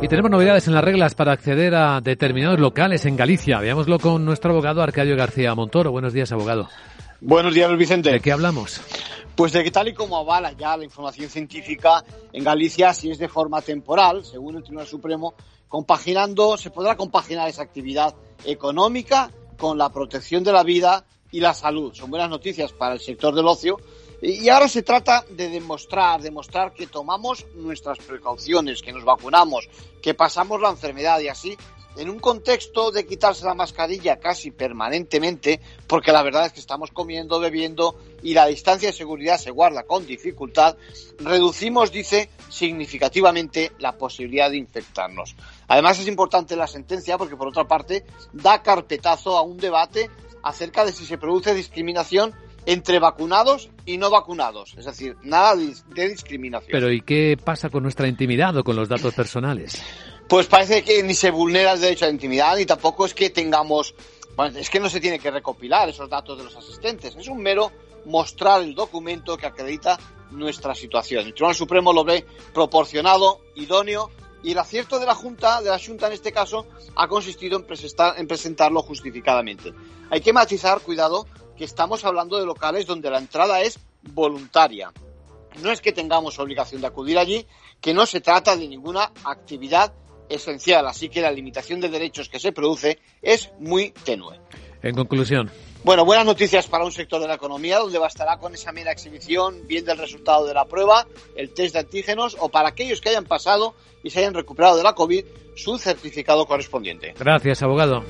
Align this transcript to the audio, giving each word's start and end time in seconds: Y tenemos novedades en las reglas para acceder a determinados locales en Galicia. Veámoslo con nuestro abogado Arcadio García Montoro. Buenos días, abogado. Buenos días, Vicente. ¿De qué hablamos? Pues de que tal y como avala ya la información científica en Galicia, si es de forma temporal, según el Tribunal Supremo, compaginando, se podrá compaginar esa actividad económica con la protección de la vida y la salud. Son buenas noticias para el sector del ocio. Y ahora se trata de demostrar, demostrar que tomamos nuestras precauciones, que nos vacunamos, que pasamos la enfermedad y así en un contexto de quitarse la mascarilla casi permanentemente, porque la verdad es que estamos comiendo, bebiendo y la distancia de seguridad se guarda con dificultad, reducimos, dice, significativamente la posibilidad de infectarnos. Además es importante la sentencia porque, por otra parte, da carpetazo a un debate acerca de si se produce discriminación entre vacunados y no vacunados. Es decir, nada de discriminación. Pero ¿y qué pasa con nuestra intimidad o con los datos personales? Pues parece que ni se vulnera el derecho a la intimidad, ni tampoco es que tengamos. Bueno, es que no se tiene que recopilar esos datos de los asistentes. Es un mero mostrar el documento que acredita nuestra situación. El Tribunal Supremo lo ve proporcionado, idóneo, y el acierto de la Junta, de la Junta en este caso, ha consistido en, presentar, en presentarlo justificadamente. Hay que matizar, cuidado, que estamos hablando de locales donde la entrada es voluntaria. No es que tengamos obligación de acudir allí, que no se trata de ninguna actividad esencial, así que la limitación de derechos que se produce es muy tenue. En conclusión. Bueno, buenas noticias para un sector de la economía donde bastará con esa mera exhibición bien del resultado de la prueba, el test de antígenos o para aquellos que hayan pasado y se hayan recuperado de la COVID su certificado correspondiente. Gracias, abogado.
Y 0.00 0.08
tenemos 0.08 0.30
novedades 0.30 0.66
en 0.66 0.72
las 0.72 0.82
reglas 0.82 1.14
para 1.14 1.32
acceder 1.32 1.74
a 1.74 2.00
determinados 2.00 2.58
locales 2.58 3.04
en 3.04 3.14
Galicia. 3.14 3.60
Veámoslo 3.60 3.98
con 3.98 4.24
nuestro 4.24 4.52
abogado 4.52 4.80
Arcadio 4.80 5.14
García 5.14 5.54
Montoro. 5.54 5.90
Buenos 5.90 6.14
días, 6.14 6.32
abogado. 6.32 6.70
Buenos 7.20 7.52
días, 7.52 7.76
Vicente. 7.76 8.10
¿De 8.12 8.20
qué 8.20 8.32
hablamos? 8.32 8.80
Pues 9.34 9.52
de 9.52 9.62
que 9.62 9.70
tal 9.70 9.88
y 9.88 9.92
como 9.92 10.16
avala 10.16 10.52
ya 10.52 10.74
la 10.74 10.84
información 10.84 11.28
científica 11.28 12.02
en 12.32 12.44
Galicia, 12.44 12.94
si 12.94 13.10
es 13.10 13.18
de 13.18 13.28
forma 13.28 13.60
temporal, 13.60 14.24
según 14.24 14.56
el 14.56 14.62
Tribunal 14.62 14.86
Supremo, 14.86 15.34
compaginando, 15.68 16.56
se 16.56 16.70
podrá 16.70 16.96
compaginar 16.96 17.50
esa 17.50 17.60
actividad 17.60 18.14
económica 18.46 19.30
con 19.58 19.76
la 19.76 19.90
protección 19.90 20.42
de 20.42 20.52
la 20.52 20.62
vida 20.62 21.04
y 21.30 21.40
la 21.40 21.52
salud. 21.52 21.92
Son 21.92 22.08
buenas 22.08 22.30
noticias 22.30 22.72
para 22.72 22.94
el 22.94 23.00
sector 23.00 23.34
del 23.34 23.48
ocio. 23.48 23.76
Y 24.22 24.48
ahora 24.48 24.68
se 24.68 24.82
trata 24.82 25.24
de 25.28 25.48
demostrar, 25.48 26.22
demostrar 26.22 26.72
que 26.72 26.86
tomamos 26.86 27.44
nuestras 27.54 27.98
precauciones, 27.98 28.82
que 28.82 28.92
nos 28.92 29.04
vacunamos, 29.04 29.68
que 30.00 30.14
pasamos 30.14 30.60
la 30.60 30.70
enfermedad 30.70 31.20
y 31.20 31.28
así 31.28 31.56
en 31.96 32.10
un 32.10 32.18
contexto 32.18 32.90
de 32.90 33.06
quitarse 33.06 33.44
la 33.44 33.54
mascarilla 33.54 34.18
casi 34.18 34.50
permanentemente, 34.50 35.60
porque 35.86 36.12
la 36.12 36.22
verdad 36.22 36.46
es 36.46 36.52
que 36.52 36.60
estamos 36.60 36.90
comiendo, 36.90 37.40
bebiendo 37.40 37.96
y 38.22 38.34
la 38.34 38.46
distancia 38.46 38.88
de 38.88 38.92
seguridad 38.92 39.38
se 39.38 39.50
guarda 39.50 39.84
con 39.84 40.06
dificultad, 40.06 40.76
reducimos, 41.18 41.90
dice, 41.90 42.28
significativamente 42.50 43.72
la 43.78 43.96
posibilidad 43.96 44.50
de 44.50 44.58
infectarnos. 44.58 45.34
Además 45.68 45.98
es 45.98 46.06
importante 46.06 46.54
la 46.54 46.66
sentencia 46.66 47.16
porque, 47.16 47.36
por 47.36 47.48
otra 47.48 47.66
parte, 47.66 48.04
da 48.32 48.62
carpetazo 48.62 49.36
a 49.36 49.42
un 49.42 49.56
debate 49.56 50.10
acerca 50.42 50.84
de 50.84 50.92
si 50.92 51.06
se 51.06 51.18
produce 51.18 51.54
discriminación 51.54 52.34
entre 52.66 52.98
vacunados 52.98 53.70
y 53.86 53.96
no 53.96 54.10
vacunados. 54.10 54.74
Es 54.76 54.84
decir, 54.84 55.16
nada 55.22 55.54
de 55.56 56.08
discriminación. 56.08 56.70
Pero 56.72 56.92
¿y 56.92 57.00
qué 57.00 57.38
pasa 57.42 57.70
con 57.70 57.82
nuestra 57.82 58.08
intimidad 58.08 58.56
o 58.56 58.64
con 58.64 58.76
los 58.76 58.88
datos 58.88 59.14
personales? 59.14 59.80
Pues 60.28 60.46
parece 60.46 60.82
que 60.82 61.02
ni 61.04 61.14
se 61.14 61.30
vulnera 61.30 61.72
el 61.72 61.80
derecho 61.80 62.04
a 62.04 62.08
la 62.08 62.14
intimidad, 62.14 62.56
ni 62.56 62.66
tampoco 62.66 63.06
es 63.06 63.14
que 63.14 63.30
tengamos. 63.30 63.94
Bueno, 64.34 64.58
es 64.58 64.68
que 64.68 64.80
no 64.80 64.90
se 64.90 65.00
tiene 65.00 65.18
que 65.18 65.30
recopilar 65.30 65.88
esos 65.88 66.10
datos 66.10 66.36
de 66.36 66.44
los 66.44 66.56
asistentes. 66.56 67.16
Es 67.16 67.28
un 67.28 67.40
mero 67.40 67.70
mostrar 68.04 68.60
el 68.62 68.74
documento 68.74 69.36
que 69.36 69.46
acredita 69.46 69.98
nuestra 70.32 70.74
situación. 70.74 71.26
El 71.26 71.34
Tribunal 71.34 71.54
Supremo 71.54 71.92
lo 71.92 72.04
ve 72.04 72.26
proporcionado, 72.52 73.40
idóneo, 73.54 74.10
y 74.42 74.52
el 74.52 74.58
acierto 74.58 74.98
de 74.98 75.06
la 75.06 75.14
Junta, 75.14 75.62
de 75.62 75.70
la 75.70 75.78
Junta 75.78 76.08
en 76.08 76.12
este 76.12 76.32
caso, 76.32 76.66
ha 76.94 77.08
consistido 77.08 77.58
en, 77.58 77.64
presentar, 77.64 78.18
en 78.18 78.28
presentarlo 78.28 78.82
justificadamente. 78.82 79.72
Hay 80.10 80.20
que 80.20 80.32
matizar, 80.32 80.80
cuidado, 80.80 81.26
que 81.56 81.64
estamos 81.64 82.04
hablando 82.04 82.38
de 82.38 82.46
locales 82.46 82.86
donde 82.86 83.10
la 83.10 83.18
entrada 83.18 83.60
es 83.60 83.78
voluntaria. 84.02 84.92
No 85.62 85.72
es 85.72 85.80
que 85.80 85.92
tengamos 85.92 86.38
obligación 86.38 86.80
de 86.80 86.86
acudir 86.86 87.18
allí, 87.18 87.46
que 87.80 87.94
no 87.94 88.06
se 88.06 88.20
trata 88.20 88.56
de 88.56 88.68
ninguna 88.68 89.12
actividad 89.24 89.92
esencial, 90.28 90.86
así 90.86 91.08
que 91.08 91.20
la 91.20 91.30
limitación 91.30 91.80
de 91.80 91.88
derechos 91.88 92.28
que 92.28 92.38
se 92.38 92.52
produce 92.52 92.98
es 93.22 93.50
muy 93.58 93.92
tenue. 94.04 94.38
En 94.82 94.94
conclusión. 94.94 95.50
Bueno, 95.84 96.04
buenas 96.04 96.26
noticias 96.26 96.66
para 96.66 96.84
un 96.84 96.90
sector 96.90 97.20
de 97.20 97.28
la 97.28 97.34
economía 97.34 97.78
donde 97.78 97.98
bastará 97.98 98.38
con 98.38 98.54
esa 98.54 98.72
mera 98.72 98.90
exhibición 98.90 99.66
bien 99.66 99.84
del 99.84 99.98
resultado 99.98 100.44
de 100.44 100.52
la 100.52 100.64
prueba, 100.64 101.06
el 101.36 101.54
test 101.54 101.74
de 101.74 101.80
antígenos 101.80 102.36
o 102.40 102.48
para 102.48 102.70
aquellos 102.70 103.00
que 103.00 103.10
hayan 103.10 103.24
pasado 103.24 103.74
y 104.02 104.10
se 104.10 104.18
hayan 104.18 104.34
recuperado 104.34 104.76
de 104.76 104.82
la 104.82 104.94
COVID 104.94 105.24
su 105.54 105.78
certificado 105.78 106.44
correspondiente. 106.46 107.14
Gracias, 107.18 107.62
abogado. 107.62 108.04